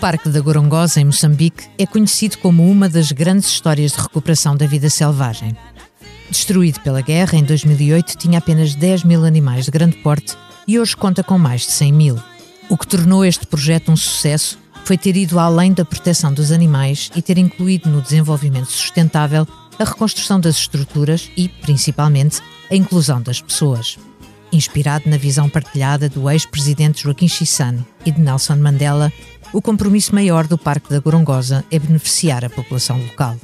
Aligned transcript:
Parque 0.00 0.30
da 0.30 0.40
Gorongosa, 0.40 0.98
em 0.98 1.04
Moçambique, 1.04 1.68
é 1.76 1.84
conhecido 1.84 2.38
como 2.38 2.68
uma 2.70 2.88
das 2.88 3.12
grandes 3.12 3.50
histórias 3.50 3.92
de 3.92 4.00
recuperação 4.00 4.56
da 4.56 4.66
vida 4.66 4.88
selvagem. 4.88 5.54
Destruído 6.30 6.80
pela 6.80 7.02
guerra, 7.02 7.36
em 7.36 7.44
2008 7.44 8.16
tinha 8.16 8.38
apenas 8.38 8.74
10 8.74 9.04
mil 9.04 9.26
animais 9.26 9.66
de 9.66 9.70
grande 9.70 9.98
porte 9.98 10.38
e 10.66 10.80
hoje 10.80 10.96
conta 10.96 11.22
com 11.22 11.36
mais 11.36 11.66
de 11.66 11.72
100 11.72 11.92
mil. 11.92 12.18
O 12.70 12.78
que 12.78 12.86
tornou 12.86 13.26
este 13.26 13.46
projeto 13.46 13.92
um 13.92 13.96
sucesso 13.96 14.58
foi 14.86 14.96
ter 14.96 15.18
ido 15.18 15.38
além 15.38 15.74
da 15.74 15.84
proteção 15.84 16.32
dos 16.32 16.50
animais 16.50 17.10
e 17.14 17.20
ter 17.20 17.36
incluído 17.36 17.90
no 17.90 18.00
desenvolvimento 18.00 18.72
sustentável 18.72 19.46
a 19.78 19.84
reconstrução 19.84 20.40
das 20.40 20.56
estruturas 20.56 21.30
e, 21.36 21.46
principalmente, 21.46 22.40
a 22.70 22.74
inclusão 22.74 23.20
das 23.20 23.42
pessoas. 23.42 23.98
Inspirado 24.50 25.10
na 25.10 25.18
visão 25.18 25.48
partilhada 25.48 26.08
do 26.08 26.28
ex-presidente 26.30 27.02
Joaquim 27.02 27.28
Chissano 27.28 27.86
e 28.04 28.10
de 28.10 28.20
Nelson 28.20 28.56
Mandela, 28.56 29.12
o 29.52 29.60
compromisso 29.60 30.14
maior 30.14 30.46
do 30.46 30.56
Parque 30.56 30.90
da 30.90 31.00
Gorongosa 31.00 31.64
é 31.70 31.78
beneficiar 31.78 32.44
a 32.44 32.50
população 32.50 33.00
local. 33.02 33.36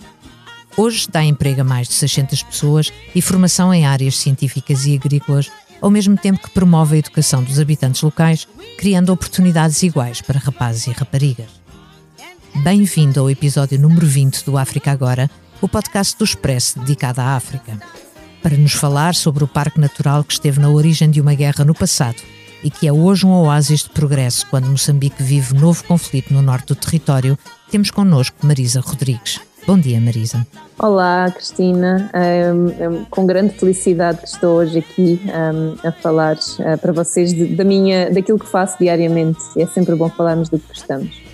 Hoje 0.77 1.09
dá 1.11 1.25
emprego 1.25 1.63
a 1.63 1.65
mais 1.65 1.89
de 1.89 1.95
600 1.95 2.43
pessoas 2.43 2.93
e 3.15 3.21
formação 3.21 3.73
em 3.73 3.87
áreas 3.87 4.17
científicas 4.17 4.87
e 4.87 4.95
agrícolas, 4.95 5.51
ao 5.81 5.91
mesmo 5.91 6.17
tempo 6.17 6.41
que 6.41 6.51
promove 6.51 6.97
a 6.97 6.99
educação 6.99 7.43
dos 7.43 7.59
habitantes 7.59 8.03
locais, 8.03 8.47
criando 8.79 9.13
oportunidades 9.13 9.83
iguais 9.83 10.21
para 10.21 10.39
rapazes 10.39 10.87
e 10.87 10.91
raparigas. 10.91 11.49
Bem-vindo 12.63 13.21
ao 13.21 13.31
episódio 13.31 13.79
número 13.79 14.07
20 14.07 14.45
do 14.45 14.57
África 14.57 14.93
Agora, 14.93 15.31
o 15.61 15.69
podcast 15.69 16.17
do 16.17 16.25
Expresso 16.25 16.79
dedicado 16.79 17.21
à 17.21 17.37
África. 17.37 17.81
Para 18.43 18.57
nos 18.57 18.73
falar 18.73 19.15
sobre 19.15 19.43
o 19.43 19.49
Parque 19.49 19.81
Natural 19.81 20.23
que 20.23 20.35
esteve 20.35 20.61
na 20.61 20.69
origem 20.69 21.11
de 21.11 21.21
uma 21.21 21.35
guerra 21.35 21.65
no 21.65 21.75
passado 21.75 22.23
e 22.63 22.71
que 22.71 22.87
é 22.87 22.93
hoje 22.93 23.27
um 23.27 23.33
oásis 23.33 23.85
de 23.85 23.91
progresso 23.91 24.47
quando 24.49 24.69
Moçambique 24.69 25.23
vive 25.23 25.55
novo 25.55 25.85
conflito 25.85 26.33
no 26.33 26.43
norte 26.43 26.69
do 26.69 26.75
território, 26.75 27.39
temos 27.71 27.91
connosco 27.91 28.47
Marisa 28.47 28.81
Rodrigues. 28.81 29.41
Bom 29.67 29.79
dia, 29.79 30.01
Marisa. 30.01 30.47
Olá, 30.79 31.29
Cristina. 31.31 32.11
Com 33.11 33.27
grande 33.27 33.55
felicidade 33.55 34.19
que 34.19 34.29
estou 34.29 34.59
hoje 34.59 34.79
aqui 34.79 35.21
a 35.83 35.91
falar 35.91 36.37
uh, 36.37 36.79
para 36.79 36.93
vocês 36.93 37.35
de, 37.35 37.47
da 37.47 37.65
minha, 37.65 38.09
daquilo 38.11 38.39
que 38.39 38.47
faço 38.47 38.79
diariamente. 38.79 39.41
É 39.57 39.67
sempre 39.67 39.97
bom 39.97 40.09
falarmos 40.09 40.49
do 40.49 40.59
que 40.59 40.69
gostamos. 40.69 41.26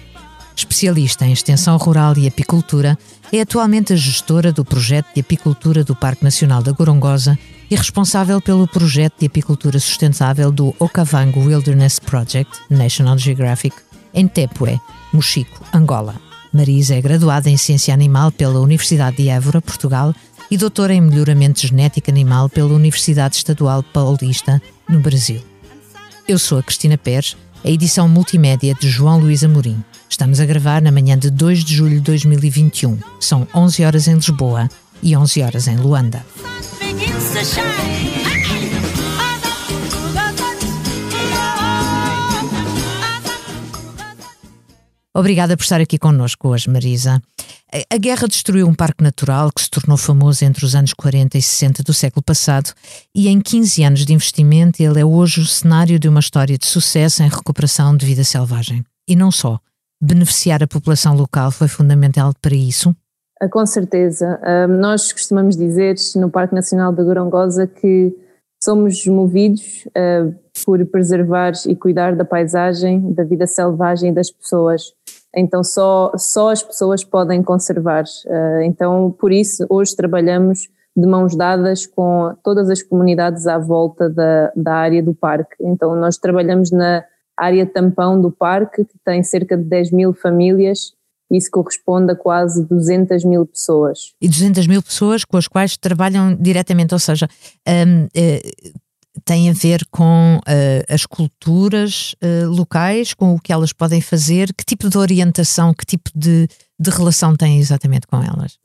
Especialista 0.57 1.25
em 1.25 1.33
extensão 1.33 1.77
rural 1.77 2.17
e 2.17 2.27
apicultura, 2.27 2.99
é 3.33 3.41
atualmente 3.41 3.93
a 3.93 3.97
gestora 3.97 4.53
do 4.53 4.65
projeto 4.65 5.07
de 5.15 5.21
apicultura 5.21 5.83
do 5.83 5.97
Parque 5.97 6.23
Nacional 6.23 6.63
da 6.63 6.73
Gorongosa 6.73 7.39
e 7.71 7.75
responsável 7.75 8.41
pelo 8.41 8.69
projeto 8.69 9.21
de 9.21 9.27
apicultura 9.27 9.81
sustentável 9.81 10.53
do 10.53 10.75
Okavango 10.79 11.41
Wilderness 11.41 11.99
Project, 11.99 12.61
National 12.69 13.17
Geographic, 13.17 13.75
em 14.13 14.29
Tepué, 14.29 14.79
Mochico, 15.13 15.65
Angola. 15.73 16.15
Marisa 16.53 16.95
é 16.95 17.01
graduada 17.01 17.49
em 17.49 17.57
Ciência 17.57 17.95
Animal 17.95 18.31
pela 18.31 18.61
Universidade 18.61 19.17
de 19.17 19.29
Évora, 19.31 19.63
Portugal, 19.63 20.15
e 20.51 20.57
doutora 20.59 20.93
em 20.93 21.01
Melhoramento 21.01 21.67
Genético 21.67 22.11
Animal 22.11 22.47
pela 22.51 22.75
Universidade 22.75 23.37
Estadual 23.37 23.83
Paulista, 23.83 24.61
no 24.87 25.01
Brasil. 25.01 25.41
Eu 26.29 26.39
sou 26.39 26.59
a 26.59 26.63
Cristina 26.63 26.99
Pérez, 26.99 27.39
a 27.65 27.71
edição 27.71 28.09
multimédia 28.09 28.75
de 28.75 28.89
João 28.89 29.19
Luís 29.19 29.45
Amorim. 29.45 29.83
Estamos 30.09 30.41
a 30.41 30.47
gravar 30.47 30.83
na 30.83 30.91
manhã 30.91 31.17
de 31.17 31.31
2 31.31 31.65
de 31.65 31.75
julho 31.75 31.97
de 31.97 32.01
2021. 32.01 32.99
São 33.21 33.47
11 33.55 33.85
horas 33.85 34.09
em 34.09 34.15
Lisboa 34.15 34.69
e 35.03 35.17
11 35.17 35.43
horas 35.43 35.69
em 35.69 35.77
Luanda. 35.77 36.25
Obrigada 45.15 45.57
por 45.59 45.63
estar 45.63 45.79
aqui 45.79 45.99
connosco 45.99 46.49
hoje, 46.49 46.71
Marisa. 46.71 47.21
A 47.91 47.99
guerra 47.99 48.27
destruiu 48.27 48.67
um 48.67 48.75
parque 48.75 49.05
natural 49.05 49.51
que 49.53 49.61
se 49.61 49.69
tornou 49.69 49.99
famoso 49.99 50.43
entre 50.43 50.65
os 50.65 50.75
anos 50.75 50.95
40 50.95 51.37
e 51.37 51.43
60 51.43 51.83
do 51.83 51.93
século 51.93 52.23
passado 52.23 52.73
e 53.15 53.29
em 53.29 53.39
15 53.39 53.85
anos 53.85 54.07
de 54.07 54.15
investimento 54.15 54.83
ele 54.83 55.01
é 55.01 55.05
hoje 55.05 55.41
o 55.43 55.45
cenário 55.45 55.99
de 55.99 56.09
uma 56.09 56.21
história 56.21 56.57
de 56.57 56.65
sucesso 56.65 57.23
em 57.23 57.29
recuperação 57.29 57.95
de 57.95 58.07
vida 58.07 58.25
selvagem. 58.25 58.83
E 59.07 59.15
não 59.15 59.31
só. 59.31 59.59
Beneficiar 60.01 60.63
a 60.63 60.67
população 60.67 61.15
local 61.15 61.51
foi 61.51 61.69
fundamental 61.69 62.33
para 62.41 62.55
isso? 62.55 62.97
Ah, 63.39 63.49
com 63.49 63.67
certeza. 63.67 64.41
Nós 64.81 65.13
costumamos 65.13 65.57
dizer 65.57 65.95
no 66.17 66.31
Parque 66.31 66.55
Nacional 66.55 66.91
da 66.91 67.03
Gorongosa 67.03 67.67
que 67.67 68.17
somos 68.63 69.05
movidos 69.07 69.85
uh, 69.89 70.35
por 70.65 70.85
preservar 70.87 71.53
e 71.67 71.75
cuidar 71.75 72.15
da 72.15 72.25
paisagem, 72.25 73.13
da 73.13 73.25
vida 73.25 73.47
selvagem 73.47 74.11
e 74.11 74.15
das 74.15 74.31
pessoas. 74.31 74.95
Então 75.35 75.65
só, 75.65 76.13
só 76.17 76.51
as 76.51 76.63
pessoas 76.63 77.05
podem 77.05 77.43
conservar. 77.43 78.05
Uh, 78.27 78.63
então 78.63 79.15
por 79.19 79.33
isso 79.33 79.67
hoje 79.69 79.97
trabalhamos 79.97 80.69
de 80.95 81.07
mãos 81.07 81.35
dadas 81.35 81.87
com 81.87 82.35
todas 82.45 82.69
as 82.69 82.83
comunidades 82.83 83.47
à 83.47 83.59
volta 83.59 84.11
da, 84.11 84.53
da 84.55 84.75
área 84.75 85.03
do 85.03 85.15
parque. 85.15 85.57
Então 85.61 85.97
nós 85.97 86.19
trabalhamos 86.19 86.71
na 86.71 87.05
área 87.37 87.65
tampão 87.65 88.21
do 88.21 88.31
parque, 88.31 88.85
que 88.85 88.99
tem 89.05 89.23
cerca 89.23 89.57
de 89.57 89.65
10 89.65 89.91
mil 89.91 90.13
famílias 90.13 90.93
isso 91.33 91.51
corresponde 91.51 92.13
a 92.13 92.17
quase 92.17 92.65
200 92.67 93.25
mil 93.25 93.47
pessoas. 93.47 94.13
E 94.21 94.29
200 94.29 94.67
mil 94.67 94.83
pessoas 94.83 95.25
com 95.25 95.37
as 95.37 95.49
quais 95.49 95.77
trabalham 95.77 96.35
diretamente, 96.35 96.93
ou 96.93 96.99
seja, 97.01 97.27
um, 97.67 98.05
uh, 98.05 98.09
eh, 98.15 98.43
tem 99.25 99.51
a 99.51 99.53
ver 99.53 99.85
com 99.91 100.39
uh, 100.39 100.93
as 100.93 101.07
culturas 101.07 102.15
uh, 102.23 102.49
locais, 102.49 103.15
com 103.15 103.35
o 103.35 103.41
que 103.41 103.53
elas 103.53 103.73
podem 103.73 104.01
fazer, 104.01 104.53
que 104.55 104.65
tipo 104.65 104.89
de 104.89 104.99
orientação, 104.99 105.73
que 105.73 105.85
tipo 105.85 106.11
de, 106.15 106.49
de 106.79 106.91
relação 106.91 107.35
têm 107.35 107.59
exatamente 107.59 108.07
com 108.07 108.17
elas? 108.17 108.59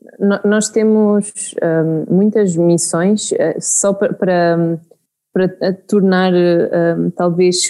nós 0.44 0.68
temos 0.68 1.54
um, 1.62 2.14
muitas 2.14 2.56
missões 2.56 3.30
só 3.60 3.92
para, 3.92 4.12
para, 4.12 4.78
para 5.32 5.72
tornar 5.86 6.32
um, 6.34 7.10
talvez 7.10 7.68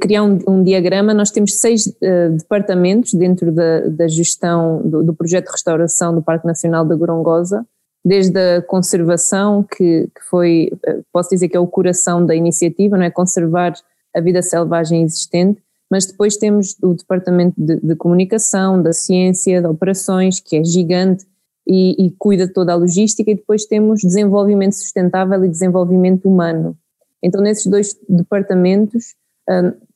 criar 0.00 0.22
um, 0.22 0.38
um, 0.46 0.62
diagrama, 0.62 1.12
nós 1.12 1.30
temos 1.30 1.54
seis 1.54 1.86
uh, 1.86 2.36
departamentos 2.36 3.12
dentro 3.14 3.50
da, 3.50 3.80
da 3.88 4.06
gestão 4.06 4.80
do, 4.82 5.02
do, 5.02 5.14
projeto 5.14 5.46
de 5.46 5.52
restauração 5.52 6.14
do 6.14 6.22
Parque 6.22 6.46
Nacional 6.46 6.84
da 6.84 6.94
Gorongosa, 6.94 7.66
desde 8.06 8.38
a 8.38 8.62
conservação, 8.62 9.64
que, 9.64 10.08
que 10.14 10.22
foi, 10.30 10.70
uh, 10.72 11.04
posso 11.12 11.30
dizer 11.30 11.48
que 11.48 11.56
é 11.56 11.60
o 11.60 11.66
coração 11.66 12.24
da 12.24 12.36
iniciativa, 12.36 12.96
não 12.96 13.02
é? 13.02 13.10
Conservar 13.10 13.74
a 14.14 14.20
vida 14.20 14.40
selvagem 14.42 15.02
existente, 15.02 15.60
mas 15.90 16.06
depois 16.06 16.36
temos 16.36 16.76
o 16.80 16.94
departamento 16.94 17.56
de, 17.58 17.80
de 17.80 17.96
comunicação, 17.96 18.80
da 18.80 18.92
ciência, 18.92 19.60
de 19.60 19.66
operações, 19.66 20.38
que 20.38 20.56
é 20.56 20.62
gigante 20.62 21.26
e, 21.66 22.06
e 22.06 22.12
cuida 22.16 22.46
de 22.46 22.52
toda 22.52 22.72
a 22.72 22.76
logística, 22.76 23.28
e 23.28 23.34
depois 23.34 23.66
temos 23.66 24.02
desenvolvimento 24.02 24.76
sustentável 24.76 25.44
e 25.44 25.48
desenvolvimento 25.48 26.28
humano. 26.28 26.78
Então, 27.20 27.40
nesses 27.40 27.66
dois 27.66 27.96
departamentos, 28.08 29.16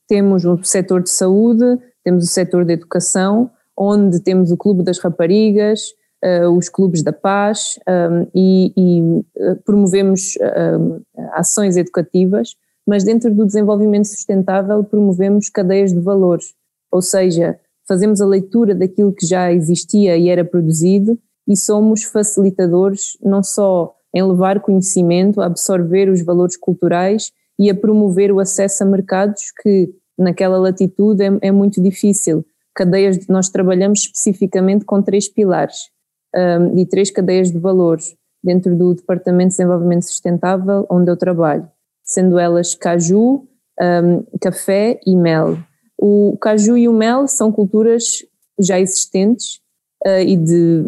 temos 0.05 0.43
o 0.43 0.61
setor 0.63 1.01
de 1.01 1.09
saúde, 1.09 1.79
temos 2.03 2.25
o 2.25 2.27
setor 2.27 2.65
de 2.65 2.73
educação, 2.73 3.49
onde 3.77 4.19
temos 4.19 4.51
o 4.51 4.57
Clube 4.57 4.83
das 4.83 4.99
Raparigas, 4.99 5.93
uh, 6.23 6.49
os 6.49 6.69
Clubes 6.69 7.03
da 7.03 7.13
Paz 7.13 7.79
um, 7.87 8.27
e, 8.33 8.73
e 8.77 9.01
uh, 9.01 9.55
promovemos 9.65 10.35
uh, 10.35 11.01
ações 11.33 11.77
educativas, 11.77 12.55
mas 12.87 13.03
dentro 13.03 13.33
do 13.33 13.45
desenvolvimento 13.45 14.07
sustentável 14.07 14.83
promovemos 14.83 15.49
cadeias 15.49 15.91
de 15.91 15.99
valores, 15.99 16.53
ou 16.91 17.01
seja, 17.01 17.59
fazemos 17.87 18.21
a 18.21 18.25
leitura 18.25 18.73
daquilo 18.73 19.13
que 19.13 19.25
já 19.25 19.51
existia 19.51 20.17
e 20.17 20.29
era 20.29 20.45
produzido 20.45 21.17
e 21.47 21.57
somos 21.57 22.03
facilitadores 22.03 23.17
não 23.21 23.43
só 23.43 23.93
em 24.13 24.23
levar 24.23 24.59
conhecimento, 24.59 25.41
absorver 25.41 26.09
os 26.09 26.21
valores 26.21 26.57
culturais 26.57 27.31
e 27.57 27.69
a 27.69 27.75
promover 27.75 28.31
o 28.31 28.39
acesso 28.39 28.83
a 28.83 28.85
mercados 28.85 29.51
que 29.61 29.93
naquela 30.17 30.57
latitude 30.57 31.23
é, 31.23 31.37
é 31.41 31.51
muito 31.51 31.81
difícil. 31.81 32.45
Cadeias 32.75 33.17
de, 33.17 33.29
nós 33.29 33.49
trabalhamos 33.49 34.01
especificamente 34.01 34.85
com 34.85 35.01
três 35.01 35.27
pilares 35.27 35.89
um, 36.35 36.77
e 36.77 36.85
três 36.85 37.11
cadeias 37.11 37.51
de 37.51 37.59
valores 37.59 38.15
dentro 38.43 38.75
do 38.75 38.93
Departamento 38.93 39.49
de 39.49 39.57
Desenvolvimento 39.57 40.03
Sustentável 40.03 40.85
onde 40.89 41.11
eu 41.11 41.17
trabalho, 41.17 41.67
sendo 42.03 42.39
elas 42.39 42.73
caju, 42.75 43.47
um, 43.79 44.23
café 44.39 44.99
e 45.05 45.15
mel. 45.15 45.57
O 45.97 46.37
caju 46.39 46.77
e 46.77 46.87
o 46.87 46.93
mel 46.93 47.27
são 47.27 47.51
culturas 47.51 48.25
já 48.59 48.79
existentes 48.79 49.59
uh, 50.05 50.21
e 50.25 50.35
de 50.35 50.83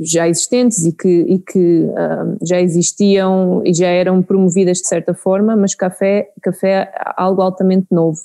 já 0.00 0.28
existentes 0.28 0.84
e 0.84 0.92
que, 0.92 1.08
e 1.08 1.38
que 1.38 1.86
já 2.42 2.60
existiam 2.60 3.62
e 3.64 3.72
já 3.72 3.88
eram 3.88 4.22
promovidas 4.22 4.78
de 4.78 4.88
certa 4.88 5.14
forma, 5.14 5.56
mas 5.56 5.74
café, 5.74 6.32
café 6.42 6.70
é 6.70 6.92
algo 7.16 7.42
altamente 7.42 7.86
novo. 7.90 8.20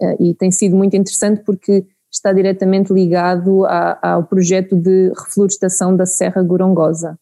Uh, 0.00 0.22
e 0.22 0.34
tem 0.34 0.50
sido 0.50 0.76
muito 0.76 0.96
interessante 0.96 1.42
porque 1.44 1.86
está 2.14 2.32
diretamente 2.32 2.92
ligado 2.92 3.64
a, 3.66 3.98
ao 4.14 4.24
projeto 4.24 4.76
de 4.76 5.12
reflorestação 5.16 5.96
da 5.96 6.06
Serra 6.06 6.42
Gorongosa, 6.42 7.18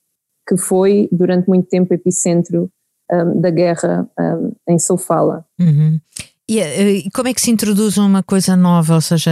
que 0.47 0.57
foi 0.57 1.09
durante 1.11 1.49
muito 1.49 1.67
tempo 1.69 1.95
epicentro 1.95 2.71
um, 3.11 3.41
da 3.41 3.51
guerra 3.51 4.07
um, 4.19 4.53
em 4.69 4.79
Sofala. 4.79 5.45
Uhum. 5.59 5.99
E, 6.49 6.61
eh, 6.61 6.91
e, 6.91 7.11
como 7.11 7.29
é 7.29 7.35
que 7.35 7.41
se 7.41 7.51
introduz 7.51 7.97
uma 7.97 8.23
coisa 8.23 8.55
nova? 8.55 8.95
Ou 8.95 9.01
seja, 9.01 9.31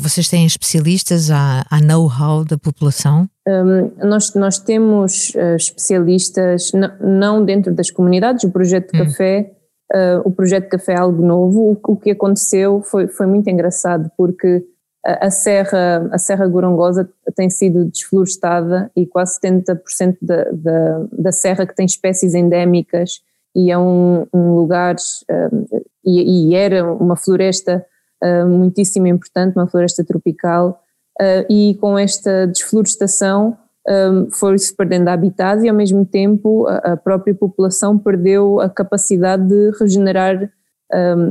vocês 0.00 0.28
têm 0.28 0.44
especialistas, 0.44 1.30
há, 1.30 1.64
há 1.70 1.80
know-how 1.80 2.44
da 2.44 2.58
população? 2.58 3.28
Um, 3.46 4.08
nós, 4.08 4.34
nós 4.34 4.58
temos 4.58 5.30
uh, 5.36 5.54
especialistas, 5.54 6.72
não 7.00 7.44
dentro 7.44 7.72
das 7.72 7.90
comunidades, 7.90 8.42
o 8.42 8.50
projeto 8.50 8.90
de 8.90 9.00
hum. 9.00 9.04
café, 9.04 9.52
uh, 9.94 10.28
o 10.28 10.32
projeto 10.32 10.64
de 10.64 10.70
café 10.70 10.94
é 10.94 10.98
algo 10.98 11.24
novo. 11.24 11.60
O, 11.60 11.92
o, 11.92 11.96
que 11.96 12.10
aconteceu 12.10 12.82
foi, 12.82 13.06
foi 13.06 13.26
muito 13.26 13.48
engraçado, 13.48 14.10
porque 14.16 14.64
a, 15.06 15.30
Serra, 15.30 16.08
a 16.10 16.18
Serra 16.18 16.48
Gorongosa 16.48 17.08
tem 17.36 17.48
sido 17.48 17.84
desflorestada 17.84 18.90
e 18.96 19.06
quase 19.06 19.38
70% 19.40 20.16
da, 20.20 20.44
da, 20.52 21.06
da 21.12 21.32
serra 21.32 21.64
que 21.64 21.74
tem 21.74 21.86
espécies 21.86 22.34
endémicas 22.34 23.20
e 23.54 23.70
é 23.70 23.78
um, 23.78 24.26
um 24.34 24.54
lugar, 24.54 24.96
um, 25.30 25.64
e, 26.04 26.50
e, 26.50 26.54
era 26.54 26.84
uma 26.92 27.16
floresta 27.16 27.86
uh, 28.22 28.46
muitíssimo 28.46 29.06
importante, 29.06 29.56
uma 29.56 29.66
floresta 29.66 30.04
tropical, 30.04 30.82
uh, 31.18 31.50
e 31.50 31.74
com 31.80 31.96
esta 31.96 32.46
desflorestação 32.48 33.56
um, 33.88 34.30
foi-se 34.30 34.74
perdendo 34.76 35.08
habitat 35.08 35.64
e 35.64 35.68
ao 35.68 35.74
mesmo 35.74 36.04
tempo 36.04 36.66
a, 36.66 36.78
a, 36.78 36.96
própria 36.96 37.34
população 37.34 37.96
perdeu 37.96 38.60
a 38.60 38.68
capacidade 38.68 39.46
de 39.46 39.70
regenerar 39.78 40.50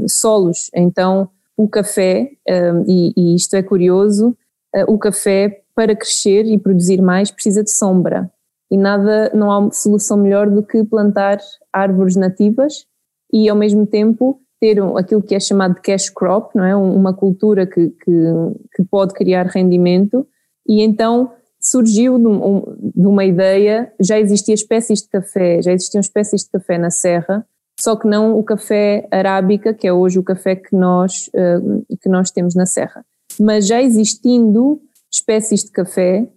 solos. 0.07 0.69
Então 0.74 1.30
o 1.57 1.68
café, 1.69 2.31
um, 2.48 2.84
e, 2.88 3.13
e, 3.16 3.36
isto 3.36 3.56
é 3.56 3.63
curioso, 3.63 4.38
uh, 4.75 4.92
o 4.92 4.98
café 4.98 5.62
para 5.75 5.96
crescer 5.96 6.46
e 6.46 6.57
produzir 6.57 7.02
mais 7.02 7.31
precisa 7.31 7.63
de 7.63 7.72
sombra 7.72 8.31
e 8.69 8.78
nada, 8.78 9.31
não 9.34 9.52
há 9.52 9.72
solução 9.72 10.18
melhor 10.18 10.50
do 10.50 10.63
que 10.63 10.84
plantar 10.84 11.40
árvores 11.72 12.16
nativas 12.16 12.86
e 13.31 13.48
ao 13.50 13.56
mesmo 13.56 13.86
tempo 13.86 14.42
ter 14.60 14.81
aquilo 14.98 15.22
que 15.22 15.36
é 15.36 15.40
chamado 15.40 15.75
de 15.75 15.81
cash 15.81 16.10
crop, 16.10 16.56
não 16.56 16.63
é? 16.63 16.75
uma 16.75 17.13
cultura 17.13 17.66
que, 17.68 17.90
que, 17.90 18.34
que 18.75 18.84
pode 18.90 19.13
criar 19.13 19.46
rendimento 19.48 20.25
e 20.68 20.81
então 20.81 21.31
surgiu 21.60 22.18
de, 22.18 22.28
um, 22.28 22.63
de, 22.96 23.08
uma 23.08 23.25
ideia, 23.25 23.92
já 24.00 24.19
existiam 24.19 24.54
espécies 24.54 25.01
de 25.01 25.10
café, 25.10 25.62
já 25.62 25.72
existiam 25.72 26.01
espécies 26.01 26.42
de 26.44 26.51
café 26.51 26.78
na 26.78 26.92
serra, 26.92 27.46
só 27.80 27.95
que 27.95 28.07
não 28.07 28.38
o 28.38 28.44
café 28.44 29.07
arábica, 29.12 29.74
que 29.74 29.88
é 29.88 29.94
hoje 29.94 30.18
o 30.18 30.24
café 30.24 30.56
que 30.56 30.75
nós, 30.75 31.30
uh, 31.30 31.98
que 32.01 32.07
nós 32.07 32.31
temos 32.31 32.56
na 32.56 32.66
serra. 32.66 33.06
Mas 33.39 33.68
já 33.68 33.81
existindo 33.81 34.81
espécies 35.12 35.63
de 35.63 35.72
café, 35.72 36.27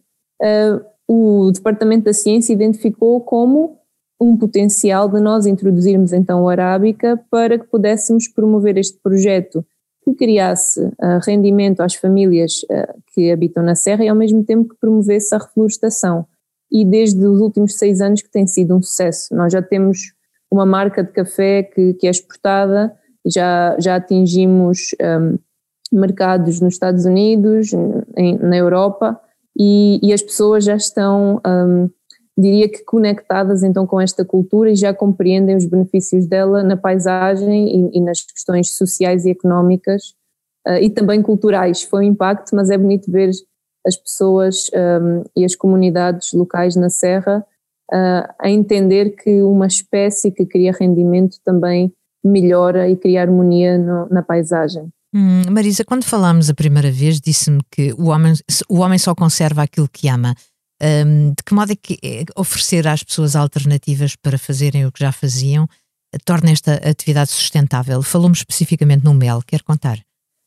uh, 0.43 0.85
o 1.07 1.51
Departamento 1.53 2.05
da 2.05 2.13
Ciência 2.13 2.53
identificou 2.53 3.21
como 3.21 3.79
um 4.21 4.37
potencial 4.37 5.09
de 5.09 5.21
nós 5.21 5.47
introduzirmos 5.47 6.13
então 6.13 6.43
o 6.43 6.49
Arábica 6.49 7.19
para 7.31 7.57
que 7.57 7.67
pudéssemos 7.67 8.27
promover 8.27 8.77
este 8.77 8.99
projeto 9.01 9.65
que 10.05 10.13
criasse 10.15 10.81
uh, 10.81 11.21
rendimento 11.25 11.81
às 11.81 11.95
famílias 11.95 12.63
que 13.15 13.31
habitam 13.31 13.63
na 13.63 13.77
Serra 13.77 14.05
e 14.05 14.09
ao 14.09 14.17
mesmo 14.17 14.43
tempo 14.43 14.71
que 14.71 14.81
promovesse 14.81 15.35
a 15.35 15.39
reflorestação. 15.39 16.27
E 16.71 16.85
desde 16.85 17.25
os 17.25 17.41
últimos 17.41 17.77
seis 17.77 18.01
anos 18.01 18.23
que 18.23 18.31
tem 18.31 18.47
sido 18.47 18.77
um 18.77 18.83
sucesso. 18.83 19.35
Nós 19.35 19.53
já 19.53 19.63
temos 19.63 20.13
uma 20.51 20.67
marca 20.67 21.03
de 21.03 21.13
café 21.13 21.63
que, 21.63 21.95
que 21.95 22.07
é 22.07 22.11
exportada, 22.11 22.95
já, 23.27 23.77
já 23.79 23.97
atingimos 23.97 24.95
um, 25.01 25.39
mercados 25.93 26.61
nos 26.61 26.75
Estados 26.75 27.05
Unidos, 27.05 27.73
em, 28.17 28.39
na 28.39 28.57
Europa, 28.57 29.21
e, 29.59 29.99
e 30.03 30.13
as 30.13 30.23
pessoas 30.23 30.65
já 30.65 30.77
estão, 30.77 31.41
um, 31.47 31.91
diria 32.37 32.69
que 32.69 32.85
conectadas 32.85 33.63
então 33.63 33.87
com 33.87 34.01
esta 34.01 34.25
cultura 34.25 34.71
e 34.71 34.77
já 34.77 34.95
compreendem 34.95 35.57
os 35.57 35.67
benefícios 35.67 36.27
dela 36.27 36.63
na 36.63 36.77
paisagem 36.77 37.91
e, 37.91 37.99
e 37.99 38.01
nas 38.01 38.23
questões 38.23 38.77
sociais 38.77 39.25
e 39.25 39.31
económicas 39.31 40.15
uh, 40.67 40.79
e 40.81 40.89
também 40.89 41.21
culturais. 41.23 41.83
Foi 41.83 42.01
um 42.01 42.11
impacto, 42.11 42.55
mas 42.55 42.71
é 42.71 42.79
bonito 42.79 43.11
ver 43.11 43.31
as 43.87 43.97
pessoas 43.97 44.71
um, 44.75 45.25
e 45.37 45.45
as 45.45 45.57
comunidades 45.57 46.33
locais 46.33 46.77
na 46.77 46.91
Serra 46.91 47.45
uh, 47.93 48.33
a 48.41 48.51
entender 48.51 49.17
que 49.17 49.43
uma 49.43 49.67
espécie 49.67 50.31
que 50.31 50.47
cria 50.47 50.73
rendimento 50.73 51.39
também 51.45 51.93
melhora 52.25 52.89
e 52.89 52.97
cria 52.97 53.23
harmonia 53.23 53.79
no, 53.79 54.09
na 54.09 54.23
paisagem. 54.23 54.89
Hum, 55.15 55.43
Marisa, 55.51 55.85
quando 55.85 56.05
falámos 56.05 56.51
a 56.51 56.55
primeira 56.55 56.91
vez, 56.91 57.21
disse-me 57.21 57.61
que 57.71 57.93
o 57.95 58.09
homem, 58.09 58.35
o 58.69 58.81
homem 58.81 58.99
só 58.99 59.15
conserva 59.15 59.63
aquilo 59.63 59.89
que 59.89 60.09
ama. 60.09 60.35
Um, 60.81 61.31
de 61.31 61.43
que 61.45 61.55
modo 61.55 61.73
é 61.73 61.77
que 61.77 61.99
é 62.05 62.25
oferecer 62.37 62.87
às 62.87 63.03
pessoas 63.03 63.35
alternativas 63.35 64.15
para 64.15 64.39
fazerem 64.39 64.87
o 64.87 64.93
que 64.93 65.01
já 65.01 65.11
faziam 65.11 65.67
torna 66.25 66.51
esta 66.51 66.75
atividade 66.75 67.31
sustentável? 67.31 68.03
Falou-me 68.03 68.35
especificamente 68.35 69.05
no 69.05 69.15
mel, 69.15 69.41
quer 69.47 69.63
contar? 69.63 69.99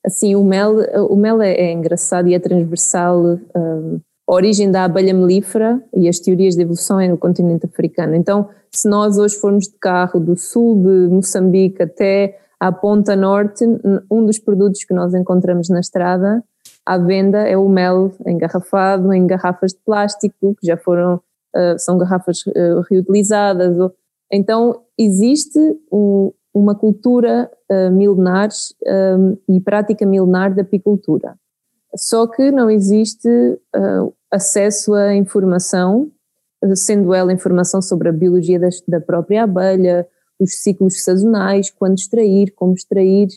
Assim, 0.05 0.35
o 0.35 0.43
mel, 0.43 0.77
o 1.09 1.15
mel 1.15 1.41
é, 1.41 1.53
é 1.53 1.71
engraçado 1.71 2.27
e 2.27 2.33
é 2.33 2.39
transversal. 2.39 3.39
Um, 3.55 3.99
a 4.31 4.33
origem 4.33 4.71
da 4.71 4.85
abelha 4.85 5.13
melífera 5.13 5.83
e 5.93 6.07
as 6.07 6.17
teorias 6.17 6.55
de 6.55 6.61
evolução 6.61 7.01
é 7.01 7.07
no 7.09 7.17
continente 7.17 7.65
africano. 7.65 8.15
Então, 8.15 8.47
se 8.71 8.87
nós 8.87 9.17
hoje 9.17 9.35
formos 9.35 9.65
de 9.65 9.77
carro 9.77 10.21
do 10.21 10.37
sul 10.37 10.81
de 10.81 11.13
Moçambique 11.13 11.83
até 11.83 12.39
à 12.57 12.71
Ponta 12.71 13.13
Norte, 13.13 13.65
um 14.09 14.25
dos 14.25 14.39
produtos 14.39 14.85
que 14.85 14.93
nós 14.93 15.13
encontramos 15.13 15.67
na 15.67 15.81
estrada 15.81 16.41
à 16.85 16.97
venda 16.97 17.39
é 17.39 17.57
o 17.57 17.67
mel 17.67 18.13
engarrafado 18.25 19.11
em 19.11 19.27
garrafas 19.27 19.73
de 19.73 19.79
plástico, 19.85 20.55
que 20.57 20.65
já 20.65 20.77
foram, 20.77 21.15
uh, 21.15 21.77
são 21.77 21.97
garrafas 21.97 22.37
uh, 22.47 22.81
reutilizadas. 22.89 23.75
Então, 24.31 24.81
existe 24.97 25.59
um, 25.91 26.31
uma 26.53 26.73
cultura 26.73 27.51
uh, 27.69 27.91
milenar 27.91 28.47
e 29.49 29.59
prática 29.59 30.05
milenar 30.05 30.55
da 30.55 30.61
apicultura. 30.61 31.35
Só 31.93 32.25
que 32.27 32.49
não 32.49 32.69
existe 32.69 33.29
acesso 34.31 34.93
à 34.93 35.13
informação, 35.13 36.11
sendo 36.75 37.13
ela 37.13 37.33
informação 37.33 37.81
sobre 37.81 38.09
a 38.09 38.11
biologia 38.11 38.59
das, 38.59 38.81
da 38.87 39.01
própria 39.01 39.43
abelha, 39.43 40.07
os 40.39 40.55
ciclos 40.63 41.03
sazonais, 41.03 41.69
quando 41.69 41.97
extrair, 41.97 42.51
como 42.55 42.73
extrair, 42.73 43.27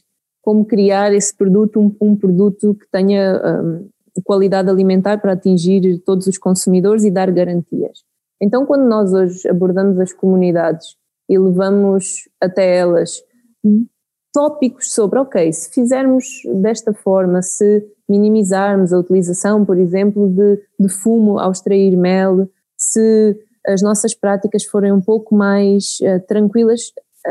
como 0.43 0.64
criar 0.64 1.12
esse 1.12 1.35
produto, 1.35 1.81
um, 1.81 1.94
um 2.00 2.17
produto 2.17 2.75
que 2.75 2.87
tenha 2.91 3.41
um, 3.62 3.88
qualidade 4.23 4.70
alimentar 4.70 5.19
para 5.19 5.32
atingir 5.32 5.98
todos 6.05 6.27
os 6.27 6.39
consumidores 6.39 7.05
e 7.05 7.10
dar 7.10 7.31
garantias. 7.31 8.05
Então, 8.41 8.67
quando 8.67 8.86
nós 8.86 9.13
hoje 9.13 9.48
abordamos 9.48 9.98
as 9.98 10.13
comunidades 10.13 10.96
e 11.29 11.39
levamos 11.39 12.29
até 12.41 12.77
elas 12.77 13.22
tópicos 14.32 14.93
sobre, 14.93 15.19
ok, 15.19 15.53
se 15.53 15.70
fizermos 15.70 16.27
desta 16.60 16.93
forma, 16.93 17.41
se 17.41 17.86
minimizarmos 18.08 18.93
a 18.93 18.99
utilização, 18.99 19.65
por 19.65 19.79
exemplo, 19.79 20.29
de, 20.29 20.61
de 20.79 20.89
fumo 20.89 21.39
ao 21.39 21.53
extrair 21.53 21.96
mel, 21.96 22.49
se 22.77 23.37
as 23.67 23.81
nossas 23.81 24.15
práticas 24.15 24.65
forem 24.65 24.93
um 24.93 25.01
pouco 25.01 25.34
mais 25.34 25.99
uh, 26.03 26.25
tranquilas, 26.27 26.81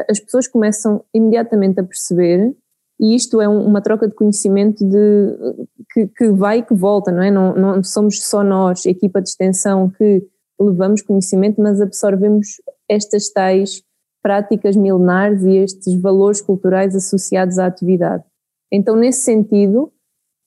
as 0.09 0.19
pessoas 0.19 0.47
começam 0.47 1.03
imediatamente 1.13 1.79
a 1.79 1.83
perceber, 1.83 2.55
e 2.99 3.15
isto 3.15 3.41
é 3.41 3.47
um, 3.47 3.65
uma 3.65 3.81
troca 3.81 4.07
de 4.07 4.15
conhecimento 4.15 4.83
de, 4.87 5.67
que, 5.91 6.07
que, 6.07 6.29
vai 6.31 6.59
e 6.59 6.63
que 6.63 6.73
volta, 6.73 7.11
não 7.11 7.21
é? 7.21 7.29
Não, 7.29 7.55
não 7.55 7.83
somos 7.83 8.23
só 8.23 8.43
nós, 8.43 8.85
equipa 8.85 9.21
de 9.21 9.29
extensão, 9.29 9.89
que 9.89 10.25
levamos 10.59 11.01
conhecimento, 11.01 11.61
mas 11.61 11.81
absorvemos 11.81 12.47
estas 12.89 13.31
tais 13.31 13.83
práticas 14.21 14.75
milenares 14.75 15.43
e 15.43 15.57
estes 15.57 15.99
valores 15.99 16.41
culturais 16.41 16.95
associados 16.95 17.59
à 17.59 17.65
atividade. 17.65 18.23
Então, 18.71 18.95
nesse 18.95 19.21
sentido, 19.21 19.91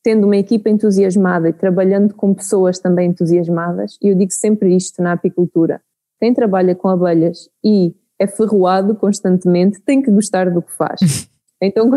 tendo 0.07 0.25
uma 0.25 0.37
equipa 0.37 0.71
entusiasmada 0.71 1.49
e 1.49 1.53
trabalhando 1.53 2.15
com 2.15 2.33
pessoas 2.33 2.79
também 2.79 3.11
entusiasmadas, 3.11 3.99
e 4.01 4.07
eu 4.07 4.15
digo 4.15 4.31
sempre 4.31 4.73
isto 4.73 5.03
na 5.03 5.11
apicultura: 5.11 5.81
quem 6.21 6.33
trabalha 6.33 6.77
com 6.77 6.89
abelhas 6.89 7.51
e 7.65 7.93
é 8.17 8.29
ferroado 8.29 8.95
constantemente 8.95 9.81
tem 9.81 10.01
que 10.01 10.09
gostar 10.13 10.49
do 10.49 10.63
que 10.63 10.73
faz. 10.73 11.01
Então, 11.59 11.91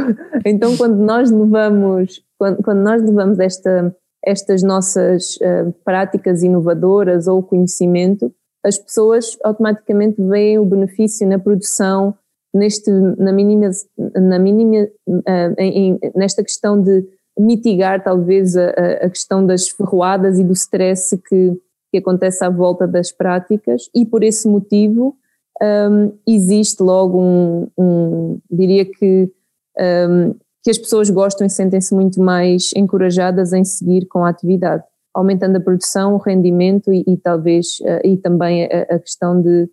então 0.46 0.78
quando 0.78 0.96
nós 0.96 1.30
levamos, 1.30 2.24
quando, 2.38 2.64
quando 2.64 2.80
nós 2.80 3.04
levamos 3.04 3.40
esta, 3.40 3.94
estas 4.26 4.64
nossas 4.64 5.36
uh, 5.36 5.70
práticas 5.84 6.42
inovadoras 6.44 7.28
ou 7.28 7.44
conhecimento, 7.44 8.34
as 8.64 8.78
pessoas 8.78 9.38
automaticamente 9.44 10.16
veem 10.24 10.58
o 10.60 10.64
benefício 10.64 11.28
na 11.28 11.38
produção, 11.38 12.16
neste, 12.54 12.90
na 12.90 13.34
mínima, 13.34 13.70
na 14.16 14.40
mínima 14.40 14.88
uh, 15.10 15.56
em, 15.58 16.00
nesta 16.16 16.42
questão 16.42 16.82
de 16.82 17.06
mitigar 17.40 18.04
talvez 18.04 18.58
a, 18.58 18.70
a 19.02 19.10
questão 19.10 19.46
das 19.46 19.70
ferroadas 19.70 20.38
e 20.38 20.44
do 20.44 20.54
stress 20.54 21.18
que, 21.18 21.58
que 21.92 21.98
acontece 21.98 22.44
à 22.44 22.50
volta 22.50 22.86
das 22.86 23.12
práticas 23.12 23.90
e 23.96 24.06
por 24.06 24.24
esse 24.24 24.48
motivo 24.48 25.16
um, 25.62 26.18
existe 26.28 26.82
logo 26.82 27.22
um, 27.22 27.68
um 27.78 28.40
diria 28.50 28.86
que, 28.86 29.32
um, 29.80 30.36
que 30.64 30.70
as 30.70 30.78
pessoas 30.78 31.10
gostam 31.10 31.48
e 31.48 31.50
sentem-se 31.50 31.94
muito 31.94 32.22
mais 32.22 32.72
encorajadas 32.76 33.54
em 33.54 33.64
seguir 33.64 34.06
com 34.08 34.24
a 34.24 34.30
atividade, 34.30 34.84
aumentando 35.14 35.58
a 35.58 35.62
produção, 35.62 36.16
o 36.16 36.18
rendimento 36.18 36.94
e, 36.94 37.04
e 37.08 37.18
talvez 37.18 37.80
uh, 37.82 38.06
e 38.06 38.18
também 38.18 38.66
a, 38.66 38.96
a, 38.96 39.00
questão 39.00 39.42
de 39.42 39.70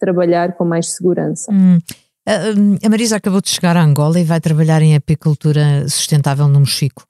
trabalhar 0.00 0.56
com 0.56 0.64
mais 0.64 0.90
segurança. 0.90 1.52
Hum. 1.52 1.78
A 2.84 2.88
Marisa 2.90 3.16
acabou 3.16 3.40
de 3.40 3.48
chegar 3.48 3.74
a 3.74 3.82
Angola 3.82 4.20
e 4.20 4.24
vai 4.24 4.38
trabalhar 4.38 4.82
em 4.82 4.94
apicultura 4.94 5.88
sustentável 5.88 6.46
no 6.46 6.60
Mexico. 6.60 7.04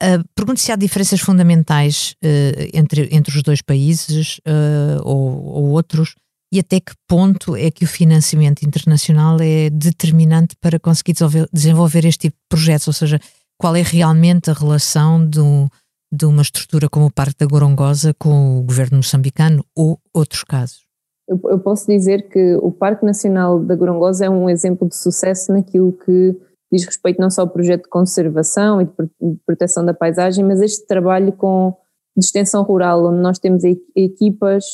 Uh, 0.00 0.24
Pergunto 0.34 0.60
se 0.60 0.70
há 0.70 0.76
diferenças 0.76 1.20
fundamentais 1.20 2.14
uh, 2.24 2.70
entre, 2.72 3.08
entre 3.12 3.36
os 3.36 3.42
dois 3.42 3.60
países 3.60 4.38
uh, 4.38 5.02
ou, 5.02 5.44
ou, 5.44 5.64
outros 5.70 6.14
e 6.52 6.60
até 6.60 6.80
que 6.80 6.92
ponto 7.06 7.54
é 7.54 7.70
que 7.70 7.84
o 7.84 7.88
financiamento 7.88 8.62
internacional 8.62 9.38
é 9.40 9.68
determinante 9.68 10.54
para 10.60 10.78
conseguir 10.78 11.12
desenvolver, 11.12 11.48
desenvolver 11.52 12.04
este 12.06 12.28
tipo 12.28 12.36
de 12.36 12.48
projetos, 12.48 12.86
ou 12.86 12.92
seja, 12.92 13.20
qual 13.58 13.76
é 13.76 13.82
realmente 13.82 14.50
a 14.50 14.54
relação 14.54 15.24
do, 15.24 15.70
de 16.12 16.24
uma 16.24 16.42
estrutura 16.42 16.88
como 16.88 17.06
o 17.06 17.12
Parque 17.12 17.36
da 17.38 17.46
Gorongosa 17.46 18.14
com 18.18 18.58
o 18.58 18.62
governo 18.62 18.98
moçambicano 18.98 19.64
ou 19.76 20.00
outros 20.14 20.44
casos? 20.44 20.89
Eu, 21.30 21.40
eu 21.44 21.60
posso 21.60 21.86
dizer 21.86 22.28
que 22.28 22.56
o 22.56 22.72
Parque 22.72 23.06
Nacional 23.06 23.60
da 23.60 23.76
Gorongosa 23.76 24.24
é 24.24 24.28
um 24.28 24.50
exemplo 24.50 24.88
de 24.88 24.96
sucesso 24.96 25.52
naquilo 25.52 25.92
que 25.92 26.36
diz 26.72 26.84
respeito 26.84 27.20
não 27.20 27.30
só 27.30 27.42
ao 27.42 27.48
projeto 27.48 27.84
de 27.84 27.88
conservação 27.88 28.82
e 28.82 28.84
de 28.84 29.38
proteção 29.46 29.84
da 29.84 29.94
paisagem, 29.94 30.44
mas 30.44 30.60
este 30.60 30.84
trabalho 30.88 31.32
com 31.32 31.72
de 32.16 32.26
extensão 32.26 32.64
rural, 32.64 33.06
onde 33.06 33.20
nós 33.20 33.38
temos 33.38 33.62
equipas 33.94 34.64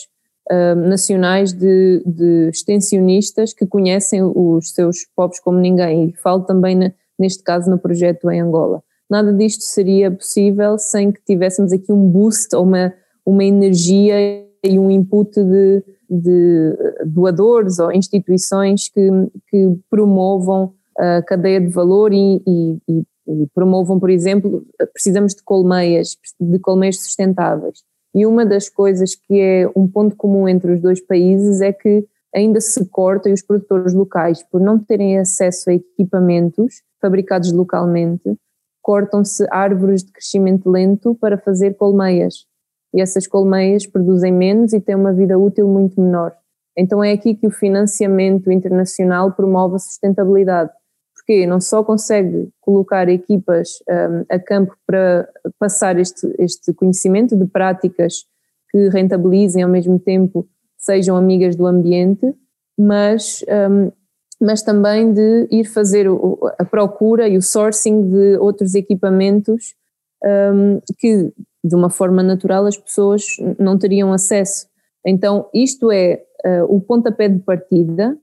uh, 0.51 0.75
nacionais 0.75 1.53
de, 1.53 2.03
de, 2.07 2.49
extensionistas 2.49 3.53
que 3.53 3.67
conhecem 3.67 4.23
os 4.23 4.73
seus 4.73 5.07
povos 5.15 5.39
como 5.39 5.59
ninguém, 5.59 6.09
e 6.09 6.17
falo 6.17 6.45
também 6.45 6.75
na, 6.75 6.91
neste 7.19 7.43
caso 7.43 7.71
no 7.71 7.79
projeto 7.79 8.31
em 8.31 8.41
Angola. 8.41 8.83
Nada 9.09 9.31
disto 9.33 9.63
seria 9.63 10.11
possível 10.11 10.79
sem 10.79 11.13
que 11.13 11.23
tivéssemos 11.23 11.71
aqui 11.71 11.93
um 11.93 12.09
boost 12.09 12.57
uma, 12.57 12.95
uma 13.25 13.45
energia 13.45 14.17
e 14.65 14.79
um 14.79 14.91
input 14.91 15.31
de, 15.35 15.85
de 16.09 16.77
doadores 17.07 17.79
ou 17.79 17.93
instituições 17.93 18.89
que, 18.89 19.09
que 19.49 19.79
promovam 19.91 20.73
a 20.99 21.23
cadeia 21.23 21.61
de 21.61 21.69
valor 21.69 22.13
e, 22.13 22.43
e, 22.47 22.79
e, 22.89 23.47
promovam, 23.55 23.99
por 23.99 24.11
exemplo, 24.11 24.65
precisamos 24.93 25.35
de 25.35 25.43
colmeias, 25.43 26.17
de 26.41 26.59
colmeias 26.59 27.01
sustentáveis. 27.01 27.83
E 28.15 28.25
uma 28.25 28.47
das 28.47 28.69
coisas 28.69 29.15
que 29.15 29.39
é 29.39 29.71
um 29.77 29.87
ponto 29.87 30.17
comum 30.17 30.49
entre 30.49 30.73
os 30.73 30.81
dois 30.81 31.01
países 31.01 31.61
é 31.61 31.73
que 31.73 32.07
ainda 32.35 32.61
se 32.61 32.85
corta 32.87 33.29
e 33.29 33.33
os 33.33 33.43
produtores 33.43 33.95
locais, 33.95 34.43
por 34.43 34.61
não 34.61 34.79
terem 34.79 35.19
acesso 35.19 35.71
a 35.71 35.75
equipamentos 35.75 36.83
fabricados 37.01 37.53
localmente, 37.53 38.37
cortam-se 38.83 39.47
árvores 39.51 40.05
de 40.05 40.13
crescimento 40.13 40.71
lento 40.71 41.15
para 41.15 41.37
fazer 41.37 41.75
colmeias. 41.75 42.47
E 42.95 43.01
essas 43.01 43.27
colmeias 43.27 43.87
produzem 43.87 44.33
menos 44.33 44.73
e 44.73 44.81
têm 44.81 44.95
uma 44.95 45.13
vida 45.13 45.39
útil 45.39 45.69
muito 45.69 46.01
menor. 46.01 46.33
Então 46.77 47.03
é 47.03 47.13
aqui 47.13 47.35
que 47.35 47.47
o 47.47 47.51
financiamento 47.51 48.51
internacional 48.51 49.33
promove 49.33 49.77
a 49.77 49.79
sustentabilidade 49.79 50.71
porque 51.27 51.45
não 51.45 51.61
só 51.61 51.83
consegue 51.83 52.49
colocar 52.61 53.09
equipas 53.09 53.83
um, 53.89 54.25
a 54.29 54.39
campo 54.39 54.77
para 54.87 55.29
passar 55.59 55.99
este, 55.99 56.33
este 56.39 56.73
conhecimento 56.73 57.37
de 57.37 57.45
práticas 57.47 58.25
que 58.71 58.89
rentabilizem 58.91 59.65
ao 59.65 59.69
mesmo 59.69 59.99
tempo 59.99 60.47
sejam 60.79 61.17
amigas 61.17 61.57
do 61.57 61.67
ambiente, 61.67 62.33
mas, 62.79 63.45
um, 63.49 63.91
mas 64.41 64.63
também 64.63 65.13
de 65.13 65.49
ir 65.51 65.65
fazer 65.65 66.09
o, 66.09 66.39
a 66.61 66.65
procura 66.65 67.27
e 67.27 67.37
o 67.37 67.43
sourcing 67.43 68.09
de 68.09 68.37
outros 68.39 68.77
equipamentos 68.77 69.75
um, 70.55 70.81
que 70.97 71.33
de 71.67 71.75
uma 71.75 71.91
forma 71.91 72.23
natural 72.23 72.67
as 72.67 72.77
pessoas 72.77 73.25
não 73.59 73.79
teriam 73.79 74.13
acesso. 74.13 74.67
Então 75.05 75.49
isto 75.53 75.91
é 75.91 76.23
uh, 76.45 76.65
o 76.75 76.81
pontapé 76.81 77.29
de 77.29 77.41
partida 77.41 78.17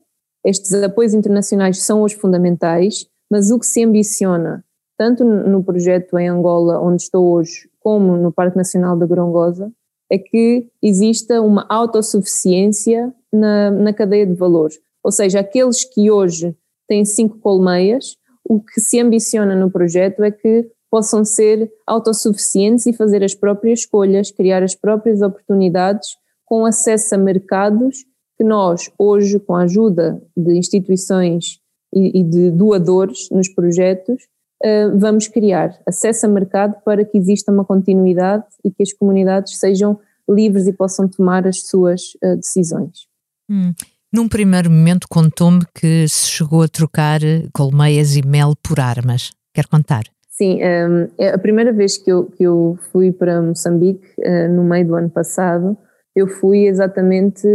estes 0.45 0.73
apoios 0.73 1.13
internacionais 1.13 1.81
são 1.83 2.03
os 2.03 2.11
fundamentais, 2.11 3.07
mas 3.31 3.49
o 3.49 3.57
que 3.57 3.65
se 3.65 3.83
ambiciona, 3.83 4.63
tanto 4.97 5.23
no 5.23 5.63
projeto 5.63 6.17
em 6.19 6.27
Angola, 6.27 6.81
onde 6.81 7.03
estou 7.03 7.33
hoje, 7.33 7.69
como 7.79 8.17
no 8.17 8.31
Parque 8.31 8.57
Nacional 8.57 8.97
da 8.97 9.05
Gorongosa, 9.05 9.71
é 10.11 10.17
que 10.17 10.69
exista 10.81 11.41
uma 11.41 11.65
autossuficiência 11.69 13.13
na, 13.31 13.71
na 13.71 13.93
cadeia 13.93 14.27
de 14.27 14.33
valores. 14.33 14.79
Ou 15.01 15.11
seja, 15.11 15.39
aqueles 15.39 15.85
que 15.85 16.11
hoje 16.11 16.55
têm 16.87 17.05
cinco 17.05 17.39
colmeias, 17.39 18.17
o 18.43 18.59
que 18.59 18.81
se 18.81 18.99
ambiciona 18.99 19.55
no 19.55 19.71
projeto 19.71 20.23
é 20.23 20.29
que 20.29 20.69
possam 20.93 21.25
ser 21.25 21.71
autossuficientes 21.87 22.85
e 22.85 22.93
fazer 22.93 23.23
as 23.23 23.33
próprias 23.33 23.79
escolhas, 23.79 24.29
criar 24.29 24.61
as 24.61 24.75
próprias 24.75 25.23
oportunidades 25.23 26.09
com 26.45 26.67
acesso 26.67 27.15
a 27.15 27.17
mercados 27.17 28.05
que 28.37 28.43
nós, 28.43 28.91
hoje, 28.99 29.39
com 29.39 29.55
a 29.55 29.63
ajuda 29.63 30.21
de 30.37 30.55
instituições 30.55 31.57
e, 31.91 32.19
e 32.19 32.23
de 32.23 32.51
doadores 32.51 33.27
nos 33.31 33.49
projetos, 33.49 34.21
uh, 34.63 34.95
vamos 34.95 35.27
criar 35.27 35.75
acesso 35.87 36.27
a 36.27 36.29
mercado 36.29 36.79
para 36.85 37.03
que 37.03 37.17
exista 37.17 37.51
uma 37.51 37.65
continuidade 37.65 38.45
e 38.63 38.69
que 38.69 38.83
as 38.83 38.93
comunidades 38.93 39.57
sejam 39.57 39.99
livres 40.29 40.67
e 40.67 40.73
possam 40.73 41.07
tomar 41.07 41.47
as 41.47 41.61
suas 41.67 42.13
uh, 42.23 42.35
decisões. 42.35 43.07
Hum. 43.49 43.73
Num 44.13 44.29
primeiro 44.29 44.69
momento 44.69 45.07
contou-me 45.09 45.63
que 45.73 46.07
se 46.07 46.27
chegou 46.27 46.61
a 46.61 46.67
trocar 46.67 47.19
colmeias 47.51 48.15
e 48.15 48.23
mel 48.23 48.53
por 48.61 48.79
armas. 48.79 49.31
Quer 49.55 49.65
contar? 49.65 50.12
Sim, 50.33 50.59
um, 50.63 51.07
é 51.19 51.29
a 51.29 51.37
primeira 51.37 51.71
vez 51.71 51.95
que 51.95 52.11
eu, 52.11 52.25
que 52.25 52.43
eu 52.43 52.75
fui 52.91 53.11
para 53.11 53.39
Moçambique, 53.39 54.03
uh, 54.17 54.51
no 54.51 54.63
meio 54.63 54.87
do 54.87 54.95
ano 54.95 55.09
passado, 55.09 55.77
eu 56.15 56.27
fui 56.27 56.65
exatamente 56.65 57.47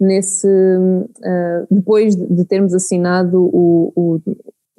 nesse 0.00 0.48
uh, 0.48 1.66
depois 1.70 2.16
de 2.16 2.44
termos 2.46 2.72
assinado 2.72 3.38
o, 3.38 3.92
o, 3.94 4.20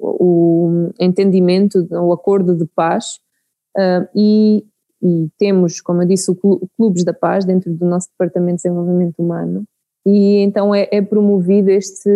o 0.00 0.90
entendimento, 0.98 1.86
o 1.92 2.12
acordo 2.12 2.56
de 2.56 2.66
paz 2.74 3.20
uh, 3.76 4.08
e, 4.16 4.64
e, 5.00 5.28
temos, 5.38 5.80
como 5.80 6.02
eu 6.02 6.08
disse, 6.08 6.32
o 6.32 6.68
Clubes 6.76 7.04
da 7.04 7.14
Paz 7.14 7.44
dentro 7.44 7.72
do 7.72 7.86
nosso 7.86 8.08
Departamento 8.10 8.56
de 8.56 8.62
Desenvolvimento 8.64 9.20
Humano. 9.20 9.64
E 10.04 10.40
então 10.40 10.74
é, 10.74 10.88
é 10.90 11.00
este 11.68 12.10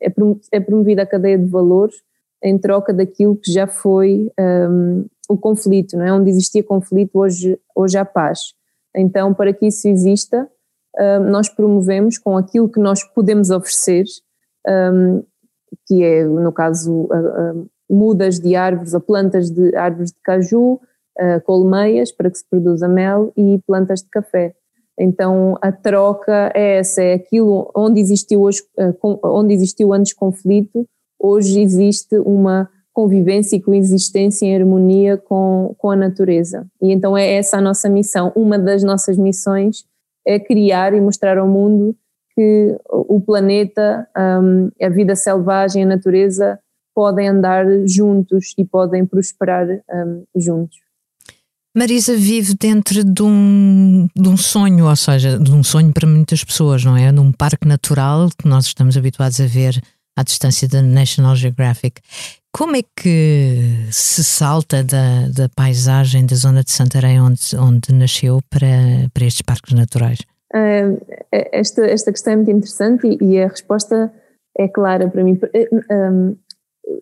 é, 0.00 0.08
é 0.52 0.60
promovida 0.60 1.02
a 1.02 1.06
cadeia 1.06 1.36
de 1.36 1.46
valores 1.46 1.96
em 2.44 2.58
troca 2.58 2.92
daquilo 2.92 3.36
que 3.36 3.50
já 3.50 3.66
foi 3.66 4.30
um, 4.38 5.06
o 5.28 5.38
conflito, 5.38 5.96
não 5.96 6.04
é? 6.04 6.12
Onde 6.12 6.28
existia 6.28 6.62
conflito, 6.62 7.18
hoje, 7.18 7.58
hoje 7.74 7.96
há 7.96 8.04
paz. 8.04 8.52
Então, 8.94 9.32
para 9.32 9.52
que 9.52 9.66
isso 9.66 9.88
exista, 9.88 10.48
nós 11.28 11.48
promovemos 11.48 12.18
com 12.18 12.36
aquilo 12.36 12.68
que 12.68 12.78
nós 12.78 13.02
podemos 13.02 13.50
oferecer, 13.50 14.04
um, 14.68 15.24
que 15.86 16.04
é, 16.04 16.24
no 16.24 16.52
caso, 16.52 16.92
uh, 16.92 17.62
uh, 17.62 17.70
mudas 17.90 18.38
de 18.38 18.54
árvores 18.54 18.94
ou 18.94 19.00
plantas 19.00 19.50
de 19.50 19.74
árvores 19.74 20.10
de 20.10 20.18
caju, 20.22 20.80
colmeias 21.44 22.10
para 22.10 22.28
que 22.28 22.38
se 22.38 22.44
produza 22.50 22.88
mel 22.88 23.32
e 23.36 23.60
plantas 23.68 24.00
de 24.00 24.08
café. 24.08 24.52
Então 24.98 25.56
a 25.62 25.70
troca 25.70 26.50
é 26.52 26.78
essa, 26.78 27.04
é 27.04 27.14
aquilo 27.14 27.70
onde 27.72 28.00
existiu 28.00 28.42
hoje, 28.42 28.62
onde 29.22 29.54
existiu 29.54 29.92
antes 29.92 30.12
conflito, 30.12 30.88
hoje 31.24 31.60
existe 31.60 32.18
uma 32.18 32.68
convivência 32.92 33.56
e 33.56 33.60
coexistência 33.60 34.46
em 34.46 34.54
harmonia 34.54 35.16
com, 35.16 35.74
com 35.78 35.90
a 35.90 35.96
natureza. 35.96 36.66
E 36.80 36.92
então 36.92 37.16
é 37.16 37.34
essa 37.34 37.56
a 37.58 37.60
nossa 37.60 37.88
missão. 37.88 38.32
Uma 38.36 38.58
das 38.58 38.84
nossas 38.84 39.16
missões 39.18 39.84
é 40.26 40.38
criar 40.38 40.94
e 40.94 41.00
mostrar 41.00 41.38
ao 41.38 41.48
mundo 41.48 41.96
que 42.34 42.76
o 42.88 43.20
planeta, 43.20 44.06
um, 44.16 44.70
a 44.80 44.88
vida 44.88 45.16
selvagem, 45.16 45.82
a 45.84 45.86
natureza 45.86 46.58
podem 46.94 47.28
andar 47.28 47.66
juntos 47.86 48.54
e 48.56 48.64
podem 48.64 49.04
prosperar 49.04 49.66
um, 49.68 50.24
juntos. 50.36 50.78
Marisa 51.76 52.16
vive 52.16 52.54
dentro 52.54 53.02
de 53.02 53.22
um, 53.22 54.06
de 54.14 54.28
um 54.28 54.36
sonho, 54.36 54.88
ou 54.88 54.94
seja, 54.94 55.36
de 55.36 55.50
um 55.50 55.64
sonho 55.64 55.92
para 55.92 56.06
muitas 56.06 56.44
pessoas, 56.44 56.84
não 56.84 56.96
é? 56.96 57.10
Num 57.10 57.32
parque 57.32 57.66
natural 57.66 58.28
que 58.38 58.46
nós 58.46 58.66
estamos 58.66 58.96
habituados 58.96 59.40
a 59.40 59.46
ver 59.46 59.80
à 60.16 60.22
distância 60.22 60.68
da 60.68 60.82
National 60.82 61.34
Geographic. 61.34 62.00
Como 62.52 62.76
é 62.76 62.82
que 62.96 63.88
se 63.90 64.22
salta 64.22 64.84
da, 64.84 65.28
da 65.28 65.48
paisagem 65.48 66.24
da 66.24 66.36
zona 66.36 66.62
de 66.62 66.70
Santarém, 66.70 67.20
onde, 67.20 67.56
onde 67.58 67.92
nasceu, 67.92 68.38
para, 68.48 69.08
para 69.12 69.24
estes 69.24 69.42
parques 69.42 69.74
naturais? 69.74 70.20
Uh, 70.54 71.00
esta, 71.32 71.84
esta 71.84 72.12
questão 72.12 72.34
é 72.34 72.36
muito 72.36 72.50
interessante 72.52 73.08
e, 73.08 73.24
e, 73.24 73.42
a 73.42 73.48
resposta 73.48 74.12
é 74.56 74.68
clara 74.68 75.08
para 75.08 75.24
mim. 75.24 75.36
Um, 75.90 76.36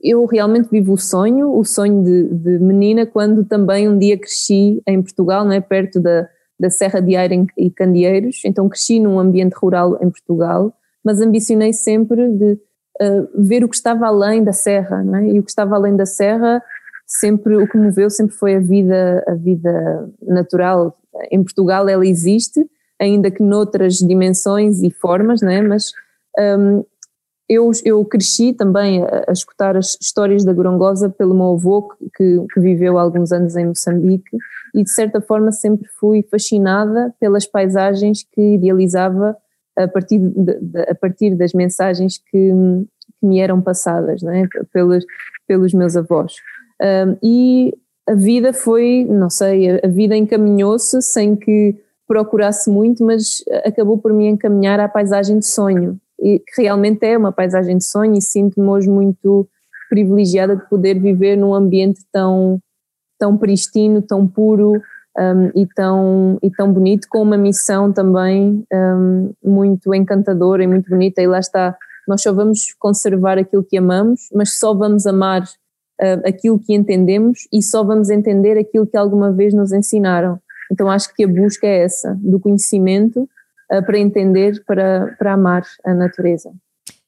eu 0.03 0.25
realmente 0.25 0.71
vivo 0.71 0.95
o 0.95 0.97
sonho, 0.97 1.55
o 1.55 1.65
sonho 1.65 2.03
de, 2.03 2.29
de, 2.33 2.59
menina, 2.59 3.05
quando 3.05 3.45
também 3.45 3.87
um 3.89 3.99
dia 3.99 4.17
cresci 4.17 4.81
em 4.89 5.03
Portugal, 5.03 5.45
não 5.45 5.53
é? 5.53 5.61
perto 5.61 6.01
da, 6.01 6.27
da 6.59 6.71
Serra 6.71 7.01
de 7.01 7.15
Aire 7.15 7.47
e 7.59 7.71
Candeeiros, 7.71 8.41
então 8.47 8.71
cresci 8.71 8.99
num 8.99 9.19
ambiente 9.19 9.55
rural 9.55 9.99
em 10.01 10.09
Portugal, 10.09 10.73
mas 11.05 11.21
ambicionei 11.21 11.75
sempre 11.75 12.31
de 12.31 12.59
ver 13.35 13.65
o 13.65 13.69
que 13.69 13.77
estava 13.77 14.07
além 14.07 14.45
da 14.45 14.53
serra, 14.53 15.03
não 15.03 15.17
é? 15.17 15.29
E 15.29 15.39
o 15.39 15.43
que 15.43 15.51
estava 15.51 15.75
além 15.75 15.97
da 15.97 16.07
serra, 16.07 16.63
sempre 17.07 17.57
o 17.57 17.69
que 17.69 17.77
moveu 17.77 18.09
sempre 18.11 18.35
foi 18.35 18.57
a 18.57 18.61
vida, 18.61 19.25
a 19.27 19.35
vida 19.35 20.09
natural. 20.23 20.97
Em 21.31 21.43
Portugal 21.43 21.89
ela 21.89 22.07
existe, 22.07 22.65
ainda 23.01 23.31
que 23.31 23.43
noutras 23.43 23.95
dimensões 23.95 24.83
e 24.83 24.91
formas, 24.91 25.41
não 25.41 25.51
é? 25.51 25.63
Mas 25.63 25.93
um, 26.39 26.85
eu, 27.49 27.71
eu 27.85 28.05
cresci 28.05 28.53
também 28.53 29.03
a, 29.03 29.25
a, 29.29 29.33
escutar 29.33 29.77
as 29.77 29.97
histórias 30.01 30.45
da 30.45 30.53
Gorongosa 30.53 31.11
pelo 31.11 31.35
meu 31.35 31.55
avô, 31.55 31.89
que, 32.17 32.47
que 32.53 32.61
viveu 32.61 32.99
alguns 32.99 33.33
anos 33.33 33.57
em 33.57 33.67
Moçambique, 33.67 34.37
e 34.75 34.83
de 34.83 34.91
certa 34.91 35.21
forma 35.21 35.53
sempre 35.53 35.87
fui 36.01 36.23
fascinada 36.31 37.15
pelas 37.21 37.47
paisagens 37.47 38.25
que 38.33 38.55
idealizava 38.55 39.37
a 39.77 39.89
partir, 39.89 40.19
de, 40.19 40.61
de, 40.61 40.81
a 40.83 40.95
partir 40.95 41.35
das 41.35 41.53
mensagens 41.53 42.19
que, 42.19 42.53
que 43.21 43.27
me 43.27 43.41
eram 43.41 43.61
passadas 43.61 44.23
é? 44.23 44.45
pelos, 44.73 45.05
pelos 45.47 45.73
meus 45.73 45.97
avós. 45.97 46.35
Um, 46.81 47.17
e 47.23 47.75
a 48.09 48.15
vida 48.15 48.53
foi, 48.53 49.07
não 49.09 49.31
sei, 49.31 49.81
a 49.83 49.89
vida 49.89 50.17
encaminhou-se 50.17 51.01
sem 51.03 51.37
que 51.37 51.77
procurasse 52.07 52.69
muito, 52.69 53.05
mas 53.05 53.43
acabou 53.65 53.97
por 53.97 54.13
me 54.13 54.27
encaminhar 54.27 54.81
à 54.81 54.89
paisagem 54.89 55.39
de 55.39 55.47
sonho, 55.47 55.99
e 56.21 56.39
que 56.41 56.63
realmente 56.63 57.05
é 57.07 57.17
uma 57.17 57.33
paisagem 57.33 57.79
de 57.79 57.85
sonho 57.85 58.15
e 58.15 58.21
sinto-me 58.21 58.69
hoje 58.69 58.89
muito 58.89 59.49
privilegiada 59.89 60.57
de 60.57 60.69
poder 60.69 60.99
viver 60.99 61.37
num 61.37 61.55
ambiente 61.55 62.01
tão, 62.13 62.61
tão 63.19 63.37
pristino, 63.37 64.03
tão 64.03 64.27
puro 64.27 64.81
um, 65.19 65.51
e, 65.55 65.67
tão, 65.67 66.39
e 66.43 66.51
tão 66.51 66.73
bonito, 66.73 67.07
com 67.09 67.23
uma 67.23 67.37
missão 67.37 67.93
também 67.93 68.65
um, 68.73 69.33
muito 69.43 69.95
encantadora 69.95 70.65
e 70.65 70.67
muito 70.67 70.89
bonita, 70.89 71.21
e 71.21 71.27
lá 71.27 71.39
está, 71.39 71.77
nós 72.09 72.23
só 72.23 72.33
vamos 72.33 72.75
conservar 72.79 73.39
aquilo 73.39 73.65
que 73.65 73.77
amamos, 73.77 74.29
mas 74.35 74.59
só 74.59 74.75
vamos 74.75 75.07
amar 75.07 75.43
uh, 75.43 76.27
aquilo 76.27 76.59
que 76.59 76.75
entendemos 76.75 77.47
e 77.53 77.63
só 77.63 77.85
vamos 77.85 78.11
entender 78.11 78.59
aquilo 78.59 78.87
que 78.87 78.97
alguma 78.97 79.33
vez 79.33 79.53
nos 79.55 79.73
ensinaram. 79.73 80.41
Então 80.71 80.91
acho 80.91 81.15
que 81.15 81.25
a 81.25 81.29
busca 81.29 81.67
é 81.67 81.85
essa, 81.85 82.17
do 82.21 82.41
conhecimento 82.41 83.29
uh, 83.71 83.85
para 83.85 83.99
entender, 83.99 84.63
para, 84.67 85.15
para 85.19 85.35
amar 85.35 85.63
a 85.85 85.93
natureza. 85.93 86.51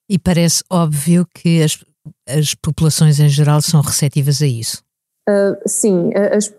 E 0.09 0.19
parece 0.19 0.63
óbvio 0.71 1.27
que 1.35 1.63
as, 1.63 1.83
as 2.29 2.55
populações 2.55 3.19
em 3.19 3.29
geral 3.29 3.63
são 3.63 3.81
receptivas 3.81 4.43
a 4.43 4.47
isso. 4.47 4.83
Uh, 5.27 5.57
sim, 5.67 6.11
as, 6.15 6.55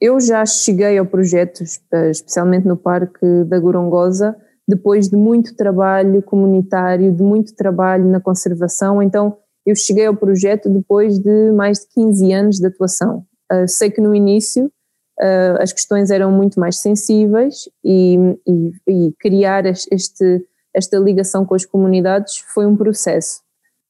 eu 0.00 0.20
já 0.20 0.44
cheguei 0.44 0.98
ao 0.98 1.06
projeto, 1.06 1.62
especialmente 2.10 2.66
no 2.66 2.76
Parque 2.76 3.44
da 3.44 3.58
Gorongosa, 3.58 4.36
depois 4.66 5.08
de 5.08 5.16
muito 5.16 5.54
trabalho 5.54 6.22
comunitário, 6.22 7.12
de 7.12 7.22
muito 7.22 7.54
trabalho 7.54 8.06
na 8.06 8.20
conservação, 8.20 9.02
então 9.02 9.36
eu 9.66 9.74
cheguei 9.74 10.06
ao 10.06 10.16
projeto 10.16 10.68
depois 10.68 11.18
de 11.18 11.52
mais 11.52 11.80
de 11.80 11.88
15 11.94 12.32
anos 12.32 12.56
de 12.56 12.66
atuação. 12.66 13.24
Uh, 13.50 13.66
sei 13.66 13.90
que 13.90 14.00
no 14.00 14.14
início 14.14 14.66
uh, 14.66 15.60
as 15.60 15.72
questões 15.72 16.10
eram 16.10 16.30
muito 16.30 16.60
mais 16.60 16.80
sensíveis 16.80 17.68
e, 17.84 18.16
e, 18.46 18.72
e 18.88 19.12
criar 19.18 19.64
este, 19.66 20.46
esta 20.74 20.98
ligação 20.98 21.44
com 21.44 21.54
as 21.54 21.64
comunidades 21.64 22.38
foi 22.52 22.66
um 22.66 22.76
processo. 22.76 23.42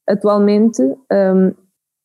Atualmente, 0.09 0.83
um, 0.83 1.53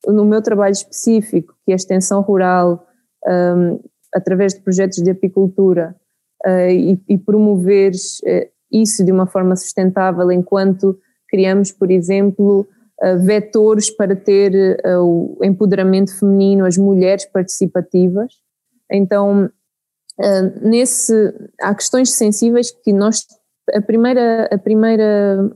no 0.07 0.25
meu 0.25 0.41
trabalho 0.41 0.71
específico, 0.71 1.53
que 1.65 1.71
é 1.71 1.73
a 1.73 1.75
extensão 1.75 2.21
rural, 2.21 2.85
um, 3.27 3.79
através 4.13 4.53
de 4.53 4.61
projetos 4.61 5.03
de 5.03 5.11
apicultura 5.11 5.95
uh, 6.45 6.69
e, 6.69 7.01
e, 7.07 7.17
promover 7.17 7.91
isso 8.71 9.03
de 9.03 9.11
uma 9.11 9.27
forma 9.27 9.55
sustentável 9.55 10.31
enquanto 10.31 10.97
criamos, 11.27 11.71
por 11.71 11.91
exemplo, 11.91 12.67
uh, 13.03 13.19
vetores 13.19 13.89
para 13.89 14.15
ter 14.15 14.81
o 15.01 15.37
empoderamento 15.43 16.17
feminino, 16.17 16.65
as 16.65 16.77
mulheres 16.77 17.25
participativas. 17.25 18.33
Então, 18.91 19.49
nesse, 20.61 21.13
há 21.61 21.73
questões 21.75 22.11
sensíveis 22.11 22.71
que 22.71 22.91
nós, 22.91 23.25
a 23.73 23.81
primeira, 23.81 24.49
a 24.51 24.57
primeira 24.57 25.49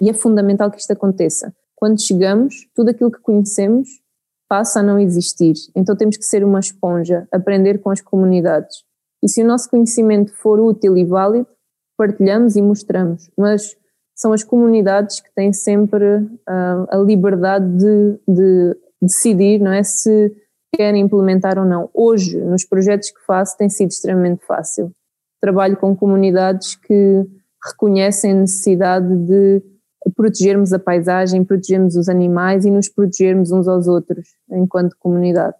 e 0.00 0.10
é 0.10 0.12
fundamental 0.12 0.70
que 0.70 0.78
isto 0.78 0.92
aconteça. 0.92 1.52
Quando 1.84 2.00
chegamos, 2.00 2.66
tudo 2.74 2.88
aquilo 2.88 3.10
que 3.10 3.20
conhecemos 3.20 4.00
passa 4.48 4.80
a 4.80 4.82
não 4.82 4.98
existir. 4.98 5.52
Então 5.76 5.94
temos 5.94 6.16
que 6.16 6.24
ser 6.24 6.42
uma 6.42 6.58
esponja, 6.58 7.28
aprender 7.30 7.76
com 7.76 7.90
as 7.90 8.00
comunidades. 8.00 8.82
E 9.22 9.28
se 9.28 9.42
o 9.42 9.46
nosso 9.46 9.68
conhecimento 9.68 10.32
for 10.32 10.58
útil 10.58 10.96
e 10.96 11.04
válido, 11.04 11.46
partilhamos 11.94 12.56
e 12.56 12.62
mostramos, 12.62 13.30
mas 13.36 13.76
são 14.16 14.32
as 14.32 14.42
comunidades 14.42 15.20
que 15.20 15.28
têm 15.34 15.52
sempre 15.52 16.20
uh, 16.20 16.86
a 16.88 16.96
liberdade 16.96 17.66
de, 17.76 18.18
de, 18.26 18.76
decidir, 19.02 19.60
não 19.60 19.70
é, 19.70 19.82
se 19.82 20.34
querem 20.74 21.02
implementar 21.02 21.58
ou 21.58 21.66
não. 21.66 21.90
Hoje, 21.92 22.40
nos 22.40 22.64
projetos 22.64 23.10
que 23.10 23.20
faço, 23.26 23.58
tem 23.58 23.68
sido 23.68 23.90
extremamente 23.90 24.42
fácil. 24.46 24.90
Trabalho 25.38 25.76
com 25.76 25.94
comunidades 25.94 26.76
que 26.76 27.26
reconhecem 27.62 28.32
a 28.32 28.36
necessidade 28.36 29.14
de 29.26 29.73
protegermos 30.10 30.72
a 30.72 30.78
paisagem, 30.78 31.44
protegermos 31.44 31.96
os 31.96 32.08
animais 32.08 32.64
e 32.64 32.70
nos 32.70 32.88
protegermos 32.88 33.50
uns 33.50 33.66
aos 33.68 33.88
outros 33.88 34.28
enquanto 34.50 34.96
comunidade. 34.98 35.56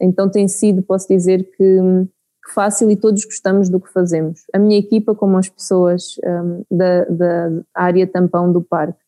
Então 0.00 0.30
tem 0.30 0.48
sido, 0.48 0.82
posso 0.82 1.06
dizer 1.08 1.48
que 1.56 1.78
fácil 2.52 2.90
e 2.90 2.96
todos 2.96 3.24
gostamos 3.24 3.68
do 3.68 3.80
que 3.80 3.92
fazemos. 3.92 4.40
A 4.52 4.58
minha 4.58 4.78
equipa, 4.78 5.14
como 5.14 5.36
as 5.36 5.48
pessoas 5.48 6.16
um, 6.24 6.64
da, 6.70 7.04
da 7.04 7.62
área 7.74 8.06
tampão 8.06 8.52
do 8.52 8.62
parque. 8.62 8.98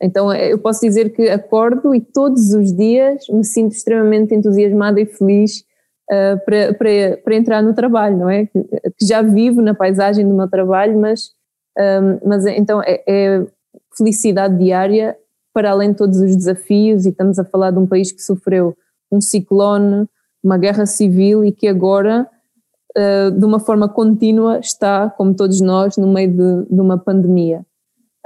Então 0.00 0.32
eh, 0.32 0.52
eu 0.52 0.58
posso 0.58 0.80
dizer 0.80 1.10
que 1.10 1.28
acordo 1.28 1.94
e 1.94 2.00
todos 2.00 2.54
os 2.54 2.72
dias 2.72 3.26
me 3.28 3.44
sinto 3.44 3.72
extremamente 3.72 4.34
entusiasmada 4.34 5.00
e 5.00 5.06
feliz 5.06 5.64
uh, 6.10 6.38
para, 6.44 6.74
para, 6.74 7.16
para 7.22 7.34
entrar 7.34 7.62
no 7.62 7.74
trabalho, 7.74 8.16
não 8.16 8.30
é? 8.30 8.46
Que, 8.46 8.62
que, 8.62 9.06
já 9.06 9.22
vivo 9.22 9.60
na 9.60 9.74
paisagem 9.74 10.26
do 10.26 10.34
meu 10.34 10.48
trabalho, 10.48 10.98
mas, 10.98 11.32
um, 11.76 12.28
mas 12.28 12.46
então 12.46 12.80
é, 12.82 13.02
é 13.06 13.46
felicidade 13.98 14.56
diária 14.56 15.16
para 15.52 15.70
além 15.72 15.90
de 15.90 15.96
todos 15.96 16.20
os 16.20 16.36
desafios 16.36 17.04
e 17.04 17.10
estamos 17.10 17.38
a 17.38 17.44
falar 17.44 17.72
de 17.72 17.78
um 17.78 17.86
país 17.86 18.12
que 18.12 18.22
sofreu 18.22 18.76
um 19.10 19.20
ciclone, 19.20 20.06
uma 20.42 20.56
guerra 20.56 20.86
civil 20.86 21.44
e 21.44 21.52
que 21.52 21.66
agora 21.66 22.28
uh, 22.96 23.30
de 23.30 23.44
uma 23.44 23.58
forma 23.58 23.88
contínua, 23.88 24.58
está, 24.60 25.10
como 25.10 25.34
todos 25.34 25.60
nós, 25.60 25.96
no 25.96 26.06
meio 26.06 26.30
de, 26.30 26.74
de 26.74 26.80
uma 26.80 26.98
pandemia. 26.98 27.64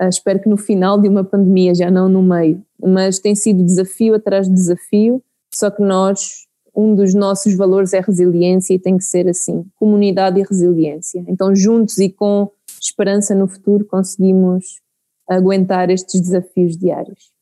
Uh, 0.00 0.08
espero 0.08 0.40
que 0.40 0.48
no 0.48 0.56
final 0.56 1.00
de 1.00 1.08
uma 1.08 1.24
pandemia, 1.24 1.74
já 1.74 1.90
não 1.90 2.08
no 2.08 2.22
meio, 2.22 2.62
mas 2.82 3.18
tem 3.18 3.35
sido 3.35 3.64
desafio 3.64 4.14
atrás 4.14 4.46
de 4.46 4.54
desafio, 4.54 5.22
só 5.54 5.70
que 5.70 5.82
nós, 5.82 6.46
um 6.74 6.94
dos 6.94 7.14
nossos 7.14 7.54
valores 7.54 7.92
é 7.92 8.00
resiliência 8.00 8.74
e 8.74 8.78
tem 8.78 8.96
que 8.96 9.04
ser 9.04 9.28
assim, 9.28 9.64
comunidade 9.76 10.40
e 10.40 10.42
resiliência. 10.42 11.24
Então, 11.28 11.54
juntos 11.54 11.98
e 11.98 12.11
com 12.11 12.50
esperança 12.80 13.35
no 13.35 13.46
futuro, 13.46 13.85
conseguimos 13.85 14.82
aguentar 15.28 15.90
estes 15.90 16.20
desafios 16.20 16.76
diários. 16.76 17.32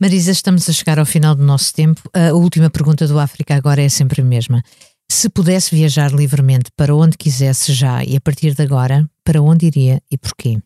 Marisa, 0.00 0.32
estamos 0.32 0.68
a 0.68 0.72
chegar 0.72 0.98
ao 0.98 1.06
final 1.06 1.34
do 1.34 1.44
nosso 1.44 1.72
tempo. 1.72 2.00
A 2.12 2.32
última 2.34 2.68
pergunta 2.68 3.06
do 3.06 3.18
África 3.18 3.54
agora 3.54 3.80
é 3.80 3.88
sempre 3.88 4.20
a 4.20 4.24
mesma. 4.24 4.62
Se 5.10 5.28
pudesse 5.28 5.74
viajar 5.74 6.10
livremente 6.10 6.70
para 6.76 6.94
onde 6.94 7.16
quisesse 7.16 7.72
já 7.72 8.02
e 8.02 8.16
a 8.16 8.20
partir 8.20 8.54
de 8.54 8.62
agora, 8.62 9.08
para 9.24 9.40
onde 9.40 9.66
iria 9.66 10.00
e 10.10 10.18
porquê? 10.18 10.58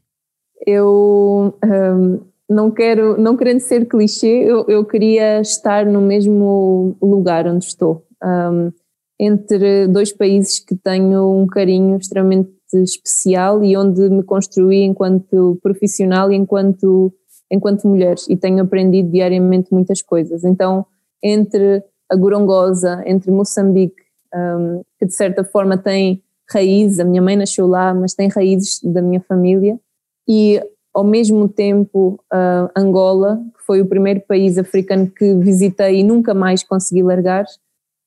Eu 0.66 1.55
um, 1.62 2.21
não 2.49 2.71
quero, 2.71 3.21
não 3.21 3.37
querendo 3.37 3.61
ser 3.61 3.87
clichê, 3.87 4.45
eu, 4.45 4.64
eu, 4.69 4.85
queria 4.85 5.40
estar 5.40 5.85
no 5.85 6.01
mesmo 6.01 6.97
lugar 7.03 7.47
onde 7.47 7.64
estou, 7.64 8.07
um, 8.25 8.73
entre 9.19 9.88
dois 9.88 10.12
países 10.12 10.61
que 10.61 10.77
tenho 10.77 11.42
um 11.42 11.47
carinho 11.47 11.97
extremamente 11.97 12.56
especial 12.74 13.62
e 13.62 13.76
onde 13.76 14.09
me 14.11 14.22
construí 14.22 14.83
enquanto 14.83 15.59
profissional 15.62 16.33
e 16.33 16.37
enquanto 16.37 17.12
enquanto 17.50 17.87
mulher 17.87 18.16
e 18.29 18.37
tenho 18.37 18.61
aprendido 18.61 19.09
diariamente 19.11 19.72
muitas 19.72 20.02
coisas. 20.02 20.42
Então, 20.42 20.85
entre 21.22 21.83
a 22.11 22.16
Gorongosa, 22.16 23.02
entre 23.07 23.31
Moçambique 23.31 24.07
um, 24.35 24.83
que 24.98 25.07
de 25.07 25.14
certa 25.14 25.44
forma 25.44 25.79
tem 25.79 26.22
raízes, 26.50 27.00
a 27.00 27.05
minha 27.05 27.22
mãe 27.22 27.37
nasceu 27.37 27.66
lá, 27.66 27.92
mas 27.94 28.14
tem 28.14 28.29
raízes 28.29 28.81
da 28.83 29.02
minha 29.02 29.20
família, 29.20 29.79
e 30.29 30.61
ao 30.94 31.05
mesmo 31.05 31.48
tempo 31.48 32.20
uh, 32.33 32.70
Angola, 32.76 33.40
que 33.57 33.64
foi 33.64 33.81
o 33.81 33.87
primeiro 33.87 34.20
país 34.20 34.57
africano 34.57 35.11
que 35.11 35.35
visitei 35.35 36.00
e 36.00 36.05
nunca 36.05 36.33
mais 36.35 36.62
consegui 36.62 37.02
largar, 37.02 37.44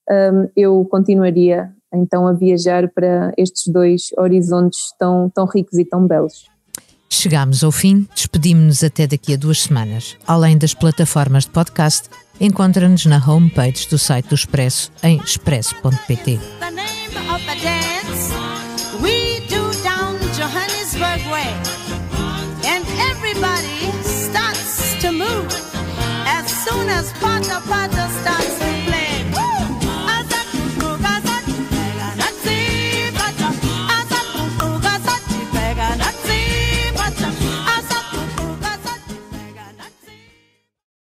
um, 0.10 0.50
eu 0.56 0.86
continuaria 0.86 1.72
então 1.94 2.28
a 2.28 2.34
viajar 2.34 2.90
para 2.94 3.32
estes 3.38 3.72
dois 3.72 4.10
horizontes 4.18 4.94
tão, 4.98 5.30
tão 5.30 5.46
ricos 5.46 5.78
e 5.78 5.86
tão 5.86 6.06
belos. 6.08 6.46
Chegamos 7.10 7.64
ao 7.64 7.72
fim, 7.72 8.08
despedimos-nos 8.14 8.84
até 8.84 9.08
daqui 9.08 9.34
a 9.34 9.38
duas 9.38 9.64
semanas. 9.64 10.16
Além 10.28 10.58
das 10.58 10.74
plataformas 10.74 11.46
de 11.46 11.50
podcast, 11.52 12.10
encontra-nos 12.40 13.06
na 13.06 13.18
homepage 13.18 13.90
do 13.90 13.98
site 13.98 14.30
do 14.30 14.36
Expresso 14.36 14.92
em 15.04 15.18
expresso.pt. 15.18 16.40
as 26.40 26.52
soon 26.52 26.90
as 26.90 27.12
Pata 27.14 27.62
Pata 27.68 28.08
starts. 28.22 28.79